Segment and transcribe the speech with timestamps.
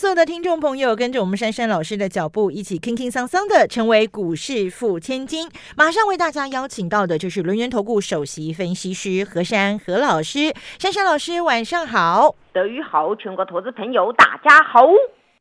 [0.00, 5.46] 所有的听众朋友跟着我们珊珊老师的脚步，一起轻轻桑桑的成为股市富千金。
[5.76, 10.54] 马上为大家邀请到的就是轮源投顾首席分析师何珊何老师。
[10.78, 12.34] 珊珊老师，晚上好。
[12.54, 14.86] 德语好，全国投资朋友大家好。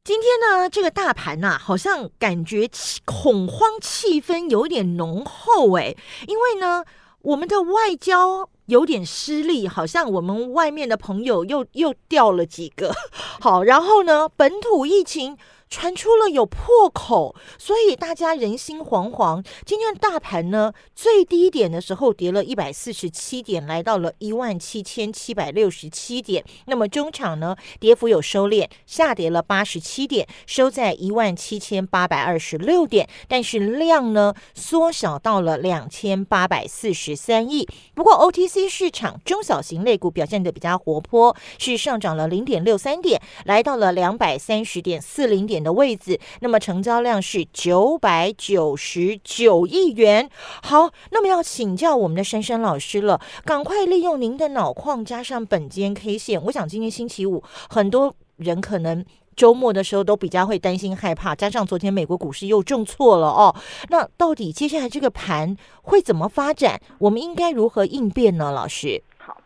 [0.03, 5.95] 今天呢，这个大盘呐、好像感觉气恐慌气氛有点浓厚哎，
[6.27, 6.83] 因为呢，
[7.21, 12.93] 我们的外交有点失利，好像我们外面的朋友又又掉了几个。
[13.41, 15.37] 好，然后呢，本土疫情
[15.69, 19.45] 传出了有破口，所以大家人心惶惶。
[19.65, 26.43] 今天的大盘呢，最低点的时候跌了一百四十七点，来到了一万七千七百六十七点。
[26.65, 33.07] 那么中场呢，跌幅有收敛，下跌了八十七点，收在一万七千八百二十六点。
[33.27, 37.67] 但是量呢，缩小到了两千八百四十三亿。
[37.93, 46.19] 不过 OTC 市场中小型类股表现的比较活泼，是上涨了零点六三点，来到了两百三十点四零点的位置。
[46.41, 50.29] 那么成交量是九百九十九亿元。
[50.63, 56.43] 好，那么要请教我们的珊珊老师了，赶快利用您的脑矿加上本间 K 线。
[56.45, 59.05] 我想今天星期五，很多人可能。
[59.35, 63.55] 周末的时候都比较会担心害怕，加上昨天美国股市又重挫了哦，
[63.87, 66.81] 那到底接下来这个盘会怎么发展？
[66.97, 68.51] 我们应该如何应变呢？
[68.51, 69.37] 老师，好，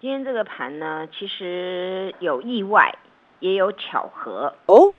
[0.00, 2.92] 今天这个盘呢，其实有意外，
[3.38, 4.52] 也有巧合。
[4.66, 4.92] 哦，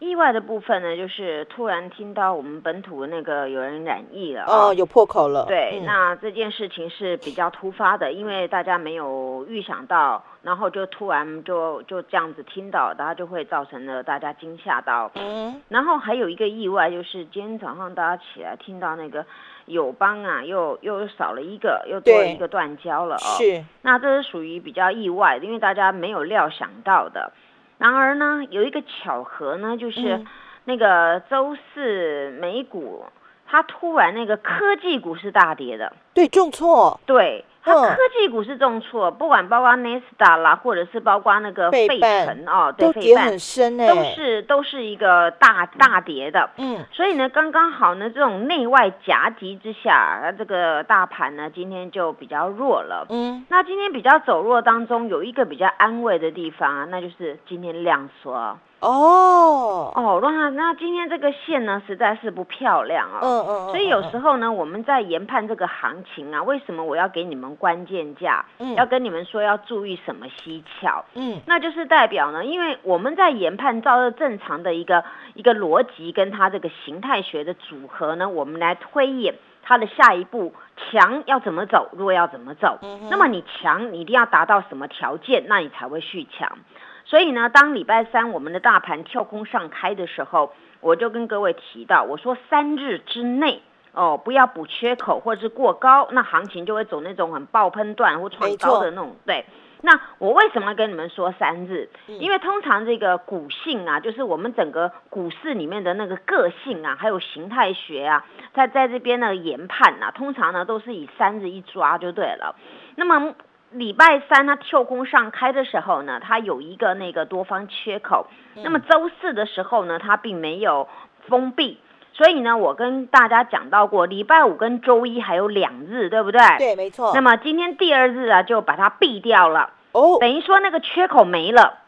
[0.00, 5.44] 意外的部分呢，就是突然听到我们本土那个有人染疫了哦，有破口了。
[5.46, 15.10] 对，嗯那这件事情是比较突发的，因为大家没有预想到，然后就突然就就这样子听到，然后就会造成了大家惊吓到。
[15.16, 19.26] 嗯，然后还有一个意外，就是今天早上大家起来听到那个
[19.66, 23.34] 友邦啊，又又少了一个，又多了一个断交了哦。
[23.36, 27.32] 是，那这是属于比较意外的，因为大家没有料想到的。
[27.78, 30.26] 然而呢，有一个巧合呢，就是嗯
[30.64, 33.04] 那个周四美股，
[33.46, 37.44] 它突然那个科技股是大跌的，对，重挫，对。
[37.68, 46.50] 它嗯科技股是重挫，不管包括 n e s t a 啦，或者是包括那个费城哦，对，费半都深哎、都是都是一个大大跌的。
[46.56, 53.06] 嗯，所以呢，刚刚好呢，这种内外夹击之下，它这个大盘呢今天就比较弱了。
[53.10, 58.58] 嗯，那今天比较走弱当中，有一个比较安慰的地方啊，那就是今天量缩。
[58.80, 63.18] 哦，哦，那那今天这个线呢，实在是不漂亮哦。
[63.20, 71.04] 嗯嗯，所以有时候呢，我们在研判这个行情啊，为什么我要给你们关键价，嗯要跟你们说要注意什么蹊跷？
[71.14, 79.34] 嗯那就是代表呢，因为我们在研判照着正常的一个一个逻辑跟它这个形态学的组合呢，我们来推演
[79.64, 82.78] 它的下一步强要怎么走，弱要怎么走。
[82.82, 86.58] 嗯那么你强，你一定要达到什么条件，那你才会续强。
[87.08, 93.62] 所以呢，当礼拜三我们的大盘跳空上开的时候，我就跟各位提到，我说三日之内。
[93.94, 99.16] 哦，不要补缺口或者是过高，那行情就会走那种很爆喷段或创高的那种。
[99.26, 99.44] 对，
[99.80, 101.88] 那我为什么跟你们说三日？
[102.06, 108.24] 嗯因为通常这个股性啊，就是我们整个股市里面的那个个性啊，还有形态学啊，
[108.54, 112.54] 在在这边的研判啊，通常呢都是以三日一抓就对了。
[112.94, 113.34] 那么
[113.70, 118.26] 礼拜三它跳空上开的时候呢，它有一个那个多方缺口。
[118.56, 120.88] 那么周四的时候呢，它并没有
[121.28, 121.78] 封闭。
[122.14, 126.40] 所以呢，我跟大家讲到过，礼拜五跟周一还有两日，对不对？。
[126.58, 127.12] 对，没错。
[127.14, 129.70] 那么今天第二日啊，就把它闭掉了。
[129.92, 131.78] 哦，等于说那个缺口没了。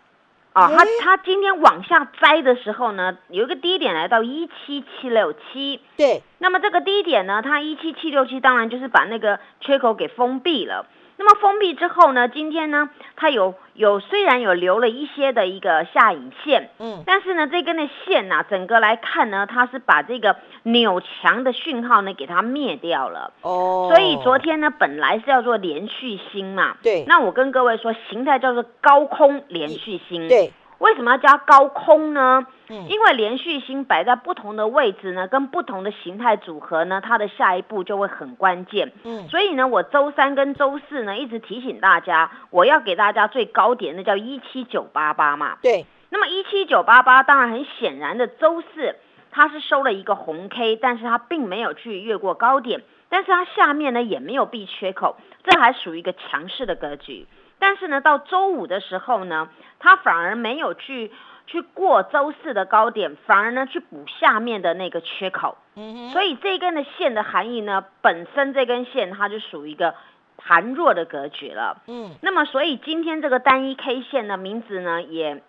[0.52, 10.86] 啊，它诶它今天往下摘的时候呢，有一个低点来到一七七六七，对，那么这个低点呢，它一七七六七当然就是把那个缺口给封闭了。
[11.20, 23.34] 那么封闭之后呢，今天呢，它有有虽然有留了一些的一个下影线，嗯，但是呢，这根的线呐、整个来看呢，它是把这个扭强的讯号呢给它灭掉了。
[23.42, 30.50] 哦，所以昨天呢，本来是叫做连续星嘛，对那我跟各位说，形态叫做高空连续星。，对，
[30.80, 32.46] 为什么要加高空呢？
[32.68, 38.92] 嗯因为连续星摆在不同的位置呢，跟不同的形态组合呢，它的下一步就会很关键。
[39.04, 45.58] 嗯，所以呢，我周三跟周四呢，一直提醒大家，我要给大家最高点，那叫一七九八八嘛。
[45.60, 48.96] 对，那么一七九八八，当然很显然的，周四
[49.30, 57.26] 它是收了一个红 K，但是它并没有去越过高点，但是它下面呢也没有避缺口，这还属于一个强势的格局。
[57.60, 59.48] 但是呢，到周五的时候呢，
[59.78, 61.12] 它反而没有去
[61.46, 65.56] 去过周四的高点，反而呢去补下面的那个缺口。
[65.76, 69.94] 嗯所以这根的线的含义呢，本身这根线它就属于一个
[70.36, 71.82] 盘弱的格局了。
[71.86, 75.42] 嗯那么，所以今天这个单一 K 线的名字呢，也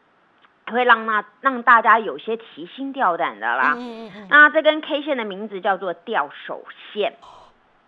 [0.72, 3.74] 会让那让大家有些提心吊胆的啦。
[3.76, 6.64] 嗯嗯嗯，那这根 K 线的名字叫做吊手
[6.94, 7.16] 线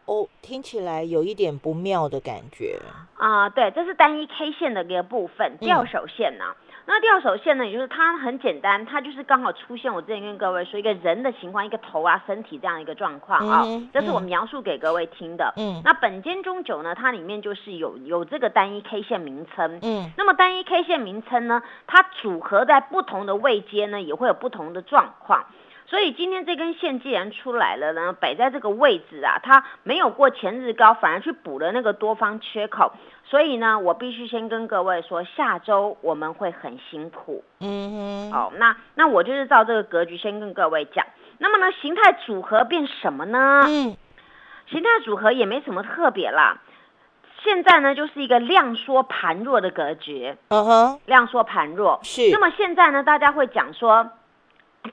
[0.06, 2.78] 哦，听起来有一点不妙的感觉。
[3.18, 6.44] 啊、对，这是单一 K 线的一个部分，吊手线呢、
[6.86, 15.54] 那吊手线呢，也就是它很简单，它就是刚好出现我之前跟各位说一个人的情况，一个头啊、身体这样一个状况啊、嗯这是我嗯描述给各位听的。
[15.56, 25.46] 嗯那本间中九呢，它里面就是有有这个单一 K 线名称，嗯那么单一 K 线名称呢，它组合在不同的位阶呢，也会有不同的状况。
[25.94, 32.94] 所以今天这根线既然出来了呢，摆在这个位置啊，它没有过前日高，反而去补了那个多方缺口。
[33.24, 37.44] 所以呢，我必须先跟各位说，下周我们会很辛苦。
[37.60, 41.06] 嗯哼，哦，那那我就是照这个格局先跟各位讲。
[41.38, 43.62] 那么呢，形态组合变什么呢？
[43.68, 43.96] 嗯
[44.72, 46.57] 形态组合也没什么特别啦。
[47.44, 52.00] 现在呢，就是一个量缩盘弱的格局，嗯哼，量缩盘弱。
[52.01, 54.10] 是那么现在呢，大家会讲说，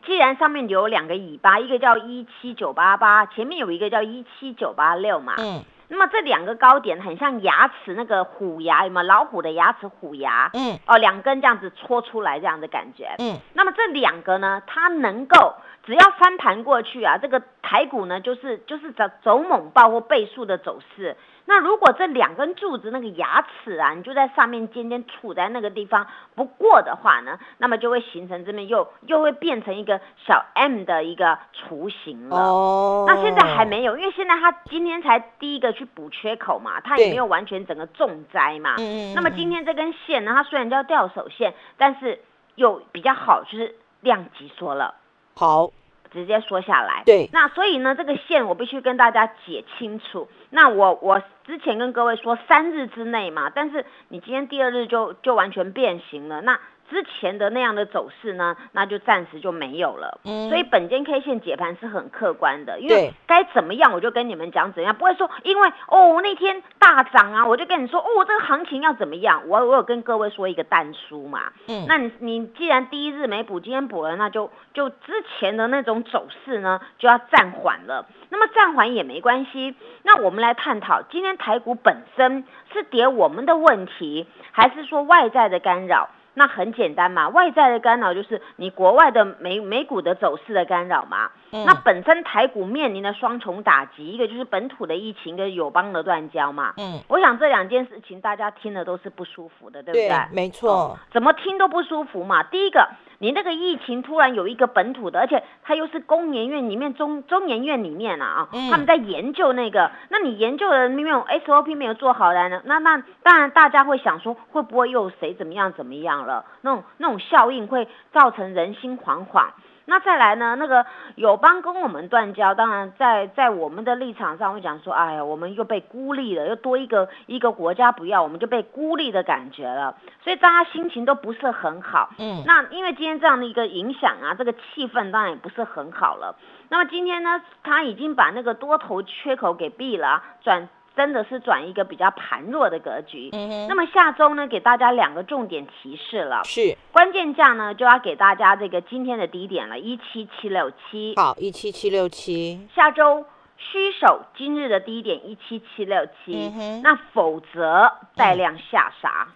[0.07, 5.35] 既然上面有两个尾巴，一个叫一七九八八，前面有一个叫一七九八六嘛。
[5.39, 10.49] 嗯那么这两个高点很像牙齿那个虎牙，有没有老虎的牙齿虎牙？
[10.55, 13.13] 嗯哦，两根这样子戳出来这样的感觉。
[13.19, 21.17] 嗯那么这两个呢，它能够只要翻盘过去啊，这个台股呢就是就是走走猛爆或倍数的走势。
[21.51, 26.07] 那如果这两根柱子那个牙齿啊，你就在上面尖尖杵在那个地方
[26.37, 32.37] 不过的话呢，那么就会形成这边又又会变成一个小 M 的一个雏形了。
[32.37, 38.77] 哦，那现在还没有，因为现在它今天才第一个去补缺口嘛，它也对没有完全整个重灾嘛。
[38.79, 42.21] 嗯嗯那么今天这根线呢，它虽然叫吊手线，但是
[42.55, 44.95] 又比较好，就是量级缩了。
[45.35, 45.71] 好，
[46.13, 50.29] 直接缩下来，对那所以呢，这个线我必须跟大家解清楚。
[50.51, 56.41] 那我我之前跟各位说三日之内嘛，但是你今天第二日就就完全变形了。
[56.41, 56.59] 那
[56.91, 60.21] 之前的那样的走势呢，那就暂时就没有了。
[60.25, 69.45] 嗯所以本间 K 线解盘是很客观的，因为该怎么样我就跟你们讲怎样，不会说因为哦那天大涨啊，我就跟你说哦这个行情要怎么样。
[69.47, 78.07] 我我有跟各位说一个淡书嘛，嗯那你你既然第一日没补，今天补了，那就就之前的那种走势呢就要暂缓了。
[78.33, 79.75] 那么暂缓也没关系。
[80.03, 86.09] 那我们来探讨，今天台股本身是跌我们的问题，还是说外在的干扰？
[86.35, 91.31] 那很简单嘛，外在的干扰就是你国外的美美股的走势的干扰嘛。
[91.53, 96.75] 嗯那本身台股面临的双重打击，一个就是本土的疫情跟友邦的断交嘛。
[96.77, 100.09] 嗯，我想这两件事情大家听了都是不舒服的，对不对？
[100.09, 102.45] 对，没错，怎么听都不舒服嘛。
[102.45, 102.89] 第一个，
[103.23, 116.47] 你那个疫情突然有一个本土的，而且它又是工研院里面中中研院里面啊啊，嗯他们在研究那个，那你研究的没有 SOP 没有做好来呢，那那当然大家会想说，会不会又谁怎么样怎么样了？
[116.63, 119.49] 那种那种效应会造成人心惶惶。
[119.91, 120.55] 那再来呢？
[120.57, 132.11] 那个友邦跟我们断交，当然在在我们的立场上会讲说，哎呀，我们又被孤立了，又多一个一个国家不要，我们就被孤立的感觉了，所以大家心情都不是很好。
[132.19, 136.37] 嗯那因为今天这样的一个影响啊，这个气氛当然也不是很好了。
[136.69, 140.69] 那么今天呢，他已经把那个多头缺口给闭了啊，转
[141.01, 143.31] 真的是转一个比较盘弱的格局。
[143.33, 146.45] 嗯哼，那么下周呢，给大家两个重点提示了。
[146.45, 151.15] 是关键价呢，就要给大家这个今天的低点了，一七七六七。
[151.17, 153.25] 好，一七七六七，下周
[153.57, 156.53] 虚守今日的低点一七七六七
[156.83, 159.29] 那否则带量下杀。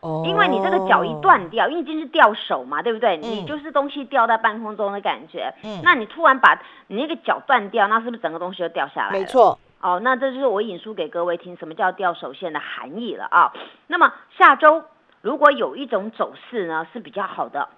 [0.00, 3.16] 哦，因为你这个脚一断掉，因为已经是掉手嘛，对不对？
[3.18, 5.54] 嗯你就是东西掉在半空中的感觉。
[5.62, 9.12] 嗯那你突然把你那个脚断掉，那是不是整个东西就掉下来了？
[9.12, 9.24] 没。
[9.24, 13.52] 错，哦，那这就是我引述给各位听什么叫掉手线的含义了啊。
[13.88, 14.84] 那么下周
[15.20, 17.68] 如果有一种走势呢是比较好的，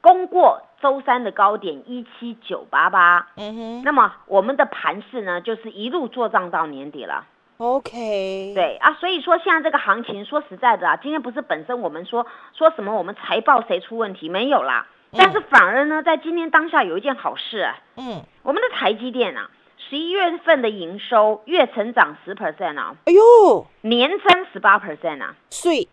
[0.00, 7.26] 攻过周三的高点一七九八八，嗯哼那么我们的盘势呢就是一路做账到年底了。
[7.56, 12.24] ，OK，，对啊，所以说现在这个行情，说实在的啊，今天不是本身我们说
[12.54, 19.50] 说什么我们财报谁出问题没有啦，但是反而呢，在今天当下有一件好事啊，嗯，我们的台积电啊，
[19.88, 25.88] 十一月份的营收月成长十 percent 啊，哎呦，年增十八 percent 啊，碎，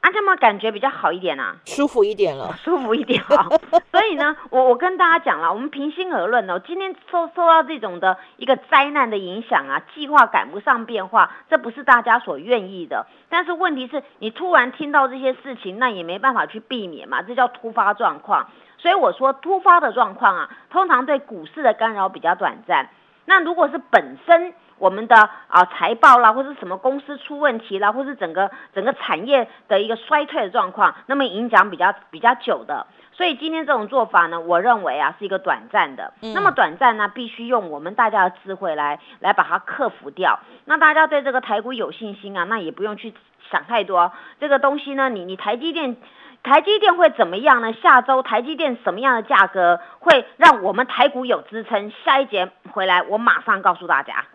[0.00, 3.46] 啊，这么感觉比较好一点啊，舒服一点了，舒服一点啊。
[3.92, 13.06] 所以呢，我我跟大家讲了，我们平心而论哦，今天受受到这种的一个灾难的影响啊，计划赶不上变化，这不是大家所愿意的。
[13.28, 18.48] 但是问题是你突然听到这些事情，那也没办法去避免嘛，这叫突发状况。
[18.78, 22.88] 所以我说，突发的状况啊，通常对股市的干扰比较短暂。
[23.26, 25.16] 那如果是本身我们的
[25.48, 32.86] 啊财报啦，或者什么公司出问题啦，或是整个整个产业的一个衰退的状况，那么影响比较比较久的。
[33.12, 36.12] 所以今天这种做法呢，我认为啊是一个短暂的。
[36.20, 40.40] 那么短暂呢，必须用我们大家的智慧来来把它克服掉。
[40.64, 43.14] 那大家对这个台股有信心啊，那也不用去
[43.50, 44.12] 想太多。
[44.40, 45.96] 这个东西呢，你你台积电。
[46.44, 47.72] 台积电会怎么样呢？
[47.82, 51.90] 下周台积电什么样的价格会让我们台股有支撑？
[52.04, 54.26] 下一节回来，我马上告诉大家。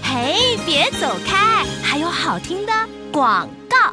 [0.00, 2.72] 嘿，别走开，还有好听的
[3.12, 3.92] 广告。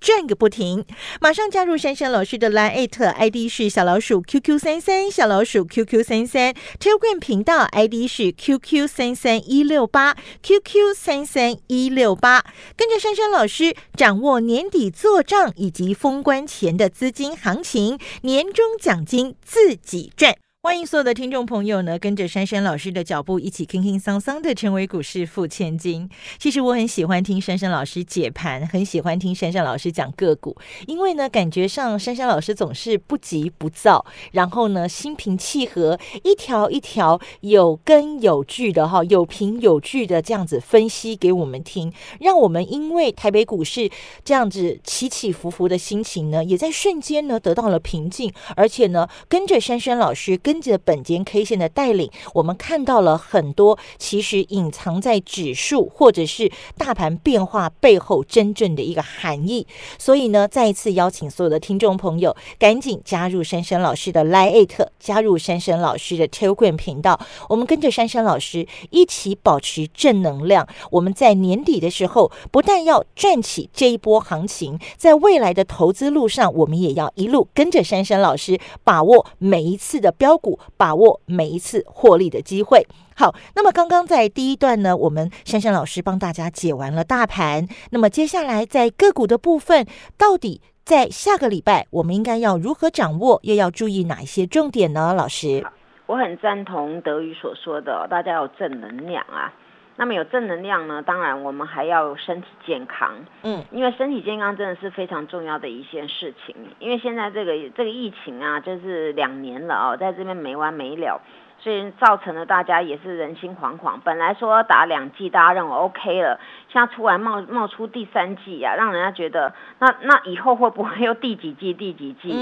[0.00, 0.84] 转个不停，
[1.20, 12.44] 马上加入珊珊老师的 Line ID 是小老鼠 QQ 三三小老鼠 QQ 三三 Telegram 频道 ID 是 QQ 三三一六八 QQ 三三一六八，
[12.76, 20.36] 跟着珊珊老师掌握年底做账以及封关前的资金行情，年终奖金自己赚。
[20.66, 26.10] 欢迎所有的听众朋友呢，跟着珊珊老师的脚步，一起轻轻桑桑的成为股市富千金。
[26.40, 30.56] 其实我很喜欢听珊珊老师解盘，很喜欢听珊珊老师讲个股，
[30.88, 43.88] 因为呢，感觉上珊珊老师总是不急不躁，然后呢，心平气和，一条一条有根有据的哈，有凭有据的这样子分析给我们听，让我们因为台北股市
[44.24, 50.55] 这样子起起伏伏的心情呢，也在瞬间呢得到了平静，而且呢，跟着珊珊老师跟。
[50.56, 59.66] 跟着本间 K 线的带领，我们看到了很多其实隐藏在指数或者是大盘变化背后真正的一个含义。
[59.98, 67.20] 所以呢，再一次邀请所有的听众朋友，赶紧加入珊珊老师的 Lite，加入珊珊老师的 Telegram 频道。
[67.50, 70.66] 我们跟着珊珊老师一起保持正能量。
[70.90, 80.40] 我们在年底的时候，不但要赚起这一波行情，在未来的投资路上，我们也要一路跟着珊珊老师，把握每一次的标。
[80.76, 82.86] 把握每一次获利的机会。
[83.16, 87.66] 好，那么刚刚在第一段呢，我们珊珊老师帮大家解完了大盘。
[87.90, 89.86] 那么接下来在个股的部分，
[90.18, 95.14] 到底在下个礼拜我们应该要如何掌握，又要注意哪一些重点呢？
[95.14, 95.64] 老师，
[96.06, 99.52] 我很赞同德宇所说的，大家要正能量啊。
[99.98, 101.02] 那么有正能量呢？
[101.02, 103.10] 当然，我们还要身体健康。
[103.42, 106.54] 嗯，因为身体健康真的是非常重要的一件事情。
[106.78, 111.20] 因为现在这个这个疫情啊，就是两年了哦，在这边没完没了，
[111.58, 113.98] 所以造成了大家也是人心惶惶。
[114.04, 116.38] 本来说打两剂，大家认为 OK 了，
[116.68, 122.32] 现在突然冒冒出第三剂啊，让人家觉得那那以后会不会又第几剂第几剂？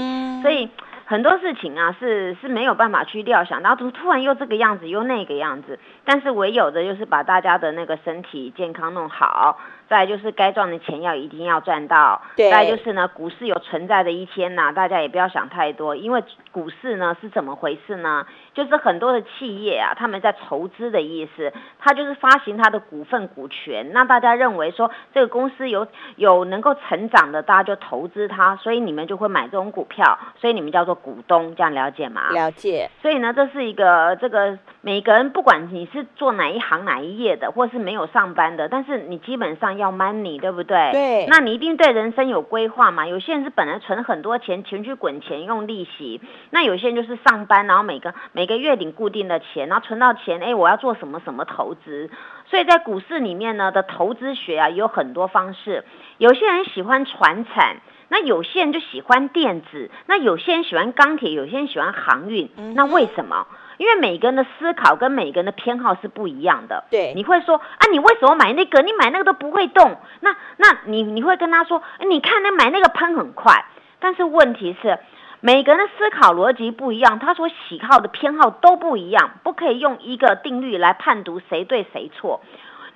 [0.41, 0.69] 所以。
[1.07, 9.59] 很多事情啊，是是没有办法去料想，然后怎么突然又这个样子，又那个样子，但是唯有的就是把大家的那个身体健康弄好。
[9.89, 18.25] 再就是该赚的钱要一定要赚到，再就是呢，股市有存在的一天呐，大家也不要想太多，因为股市呢是怎么回事呢？
[18.53, 32.29] 就是很多的企业啊，他们在筹资的意思，他就是发行他的股份股权，那大家认为说这个公司有有能够成长的，大家就投资它，所以你们就会买这种股票，所以你们叫做股东，这样了解吗？
[32.31, 32.89] 了解。
[33.01, 39.65] 所以呢，这是一个这个每个人不管你是做哪一行哪一业的，或是没有上班的，但是你基本上。
[39.75, 40.91] 要 money 对不对？
[40.93, 43.07] 对，那你一定对人生有规划嘛？
[43.07, 52.09] 有些人是本来存很多钱，钱去滚钱用利息；那有些人就是上班，然后每个每个月领固定的钱，然后存到钱，哎，我要做什么什么投资？
[52.45, 55.83] 所以在股市里面呢的投资学啊，有很多方式。
[56.19, 57.77] 有些人喜欢传产，
[58.07, 62.49] 那有些人就喜欢电子，那有些人喜欢钢铁，有些人喜欢航运。
[62.75, 63.47] 那为什么？
[63.77, 66.83] 因为每个人的思考跟每个人的偏好是不一样的。
[66.89, 68.81] 对，你会说啊，你为什么买那个？
[68.81, 69.97] 你买那个都不会动。
[70.21, 73.65] 那那你你会跟他说，你看那买那个喷很快。
[73.99, 74.99] 但是问题是，
[75.39, 82.41] 每个人的思考逻辑不一样，他所喜好的偏好都不一样，不可以用一个定律来判读谁对谁错。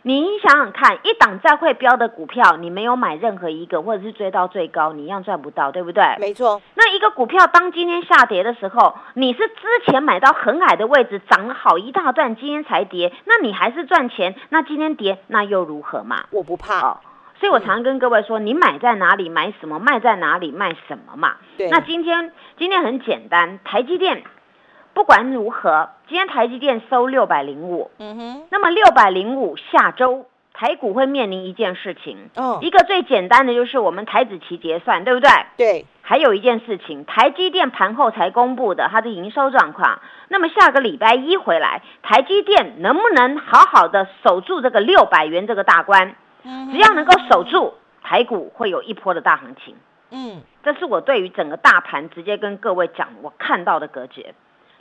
[0.03, 6.03] 你想想看，一档再会标的股票，你没有买任何一个，或者是追到最高，你一样赚不到，对不对？
[6.19, 14.35] 没错，那一个股票当今天下跌的时候，你是之前买到很矮的位置，涨了好一大段，今天才跌，那你还是赚钱。
[14.49, 16.23] 那今天跌，那又如何嘛？
[16.31, 16.79] 我不怕。
[16.79, 16.97] 哦，
[17.39, 21.35] 所以我常跟各位说，你买在哪里买什么，卖在哪里卖什么嘛。
[21.57, 24.23] 对，那今天今天很简单，台积电
[24.93, 35.29] 不管如何，今天台积电收六百零五，嗯哼，那么六百零五下周台股会面临一件事情，哦，一个最简单的就是我们台子期结算，对不对？
[35.55, 40.01] 对，还有一件事情，台积电盘后才公布的它的营收状况。
[40.27, 46.15] 那么下个礼拜一回来，台积电能不能好好的守住这个六百元这个大关？
[46.43, 49.75] 嗯只要能够守住，台股会有一波的大行情。
[50.11, 54.25] 嗯，这是我对于整个大盘直接跟各位讲我看到的格局。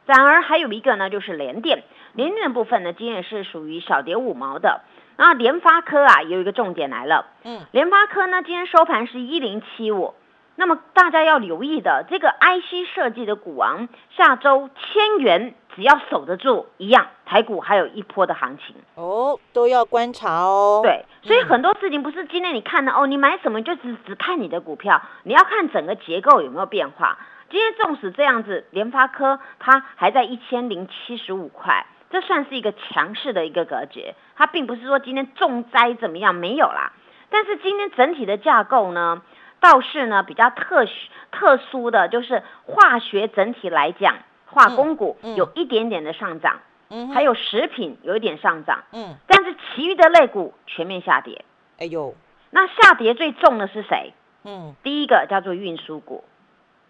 [0.09, 1.83] 然而还有一个呢，就是联电，
[2.15, 4.81] 联电的部分呢，今天也是属于小跌五毛的。
[5.19, 10.15] 然后联发科啊，有一个重点来了，嗯，联发科呢，今天收盘是一零七五。
[10.57, 13.87] 那么大家要留意的，这个 IC 设计的股王，
[14.17, 18.75] 下周千元只要守得住，一样台股还有一波的行情。
[18.95, 27.19] 哦，都要观察哦。，对，所以嗯很多事情不是今天你看的哦，你买什么就只只看你的股票，你要看整个结构有没有变化。
[27.50, 36.93] 今天纵使这样子，联发科它还在一千零七十五块，这算是一个强势的一个格局，它并不是说今天重灾怎么样没有啦，
[37.31, 39.23] 但是今天整体的架构呢，
[39.61, 40.93] 倒是呢比较特殊
[41.31, 48.85] 特殊的，就是化学整体来讲，化工股有一点点的上涨，嗯哼，还有食品有一点上涨。
[48.93, 51.45] 嗯，但是其余的类股全面下跌。
[51.78, 52.14] 哎呦，
[52.50, 54.12] 那下跌最重的是谁？
[54.45, 56.25] 嗯，第一个叫做运输股，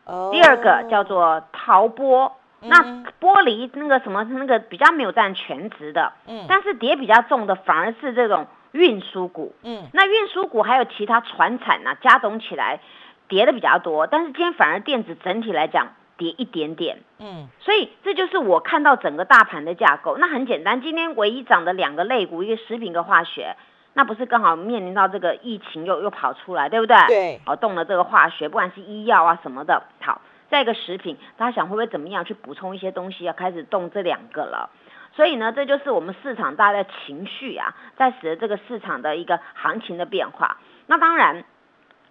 [0.08, 2.32] 哦，第二个叫做陶玻。
[2.60, 9.54] 那嗯玻璃那个什么那个比较没有占全值的，嗯但是跌比较重的反而是这种运输股。
[9.62, 12.80] 嗯那运输股还有其他船产啊，加总起来
[13.28, 16.98] 跌的比较多，但是今天反而电子整体来讲跌一点点。
[17.20, 20.16] 嗯所以这就是我看到整个大盘的架构。
[20.18, 23.54] 那很简单，今天唯一涨的两个类股，一个食品，一个化学，
[23.98, 26.96] 那不是刚好面临到这个疫情又又跑出来，对不对？。
[27.08, 29.82] 对，好，动了这个化学，不管是医药啊什么的。
[30.00, 34.70] 好，再一个食品，大家想会不会怎么样去补充一些东西，要开始动这两个了。
[35.16, 40.58] 所以呢，这就是我们市场大家的情绪啊，在使得这个市场的一个行情的变化。
[40.86, 41.42] 那当然，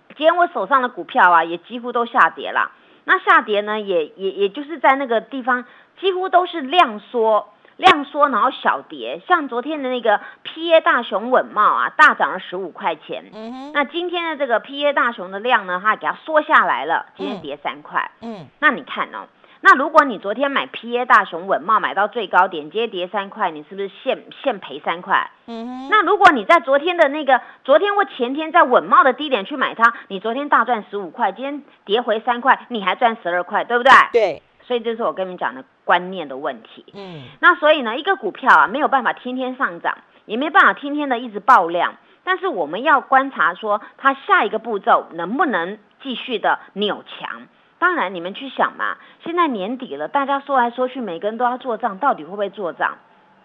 [0.10, 2.74] 今天我手上的股票啊，也几乎都下跌了。
[3.06, 5.64] 那下跌呢，也也也就是在那个地方，
[6.02, 9.22] 几乎都是量缩，量缩，然后小跌。
[9.28, 13.26] 像昨天的那个 PA 大熊稳茂啊，大涨了十五块钱。
[13.34, 18.12] 嗯哼，那今天的这个 PA 大熊的量呢，它给它缩下来了，今天嗯跌三块。
[18.22, 19.28] 嗯那你看哦，
[19.62, 25.30] 那如果你昨天买 PA 大熊稳茂买到最高点，今天跌三块，你是不是现现赔三块？
[25.46, 33.92] 嗯哼，那如果你在昨天的那个昨天或前天在稳茂的低点去买它，你昨天大赚十五块，今天跌回三块，你还赚十二块，对不对？
[34.12, 36.86] 对，所以这是我跟你们讲的观念的问题。
[36.94, 47.48] 嗯那所以呢，一个股票啊没有办法天天上涨，也没办法天天的一直爆量，但是我们要观察说它下一个步骤能不能继续的扭强。
[47.80, 52.98] 当然，你们去想嘛，现在年底了，大家说来说去，每个人都要做账，到底会不会做账？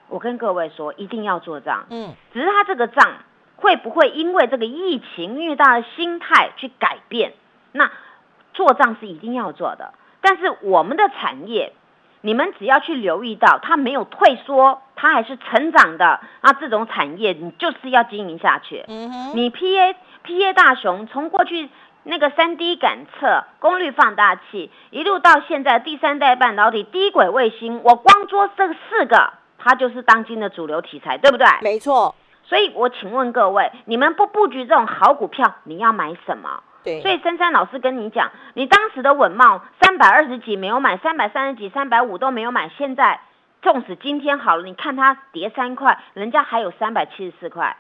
[0.09, 1.87] 我跟各位说，一定要做账。
[1.91, 3.19] 嗯只是他这个账
[3.57, 7.35] 会不会因为这个疫情，因为大家的心态去改变？
[7.73, 7.91] 那
[8.55, 11.75] 做账是一定要做的，但是我们的产业，
[12.23, 18.85] 你们只要去留意到它没有退缩，它还是成长的，那这种产业你就是要经营下去。
[18.89, 21.69] 嗯哼，你 PA PA 大熊从过去
[22.05, 31.47] 那个三 D 感测、功率放大器，一路到现在第三代半导体、低轨卫星，我光说这四个，它就是当今的主流题材，对不对？
[31.61, 36.63] 没错，所以我请问各位，你们不布局这种好股票，你要买什么？
[36.85, 43.21] 对，所以珊珊老师跟你讲，你当时的稳茂三百二十几没有买，三百三十几、三百五都没有买，现在
[43.61, 47.77] 纵使今天好了，你看它跌三块，人家还有三百七十四块，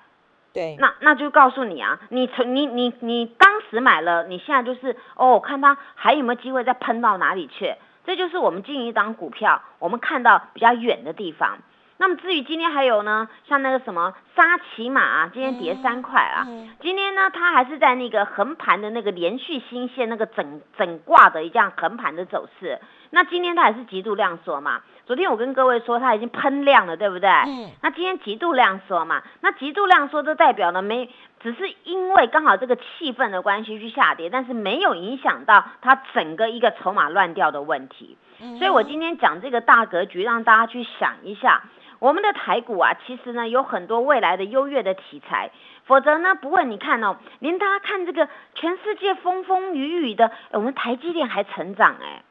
[0.54, 7.74] 对，那那就告诉你啊，你从你你你当时买了，你现在就是哦，看它还有没有机会再喷到哪里去？
[8.04, 11.58] 这就是我们进一档股票，我们看到比较远的地方。
[12.02, 16.44] 那么至于今天还有呢，像那个什么沙琪玛、啊，今天跌三块啊。
[16.48, 22.80] 嗯今天呢，它还是在那个横盘的那个连续新线那个整整挂的一样横盘的走势。
[23.10, 24.80] 那今天它也是极度量缩嘛。
[25.06, 27.30] 昨天我跟各位说它已经喷量了，对不对？
[27.30, 31.08] 嗯那今天极度量缩嘛，那极度量缩就代表呢没，
[31.40, 38.18] 只是因为刚好这个气氛的关系去下跌，但是没有影响到它整个一个筹码乱掉的问题。
[38.40, 41.62] 嗯所以我今天讲这个大格局，让大家去想一下，
[42.02, 45.52] 我们的台股啊，其实呢有很多未来的优越的题材，
[45.84, 46.68] 否则呢不问。
[46.68, 52.24] 你看哦，连大家看这个全世界风风雨雨的，我们台积电还成长哎。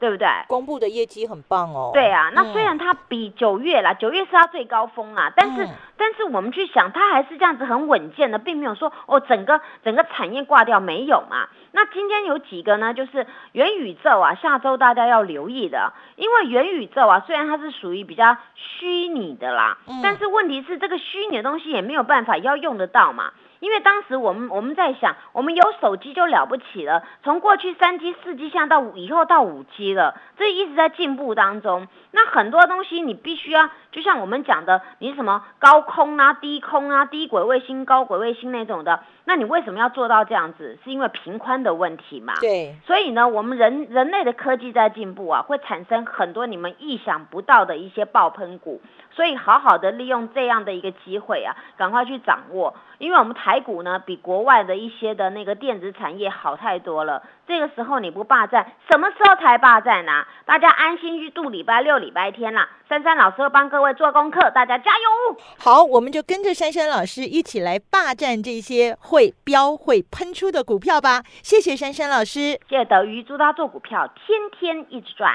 [0.00, 0.26] 对不对？
[0.48, 1.90] 公布的业绩很棒哦。
[1.92, 11.48] 对啊，那虽然它比九月啦，九月是它最高峰啦，但是但是我们去想，它还是这样子很稳健的，并没有说哦整个整个产业挂掉没有嘛。
[11.72, 12.94] 那今天有几个呢？
[12.94, 23.32] 就是元宇宙啊，下周大家要留意的，因为元宇宙啊，虽然它是属于比较虚拟的啦，但是问题是这个虚拟的东西也没有办法要用得到嘛。
[23.60, 27.04] 因为当时我们我们在想，我们有手机就了不起了。
[27.22, 31.86] 从过去三 G、四 G，现在到以后到五 G 了，这一直在进步当中。
[32.10, 40.78] 那很多东西你必须要，就像我们讲的，你什么高空啊、低空啊、低轨卫星、高轨卫星那种的，那你为什么要做到这样子？
[40.82, 42.34] 是因为频宽的问题嘛？
[42.40, 42.74] 对。
[42.86, 48.80] 所以呢，我们人人类的科技在进步啊，会产生很多你们意想不到的一些爆喷股。
[49.14, 57.22] 所以好好的利用这样的一个机会啊，赶快去掌握，因为我们台股呢比国外的一些的那个电子产业好太多了。
[57.46, 60.24] 这个时候你不霸占，什么时候才霸占呢？
[60.46, 62.68] 大家安心去度礼拜六、礼拜天啦。
[62.88, 65.36] 珊珊老师会帮各位做功课，大家加油！
[65.58, 71.22] 好，我们就跟着珊珊老师一起来霸占这些会飙、会喷出的股票吧。
[71.42, 75.34] 谢谢珊珊老师，谢谢德瑜，祝他做股票天天一直赚。